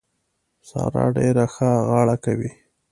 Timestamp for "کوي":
2.25-2.51